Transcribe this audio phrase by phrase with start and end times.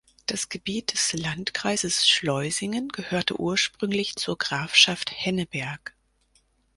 [0.25, 5.93] Das Gebiet des Landkreises Schleusingen gehörte ursprünglich zur Grafschaft Henneberg.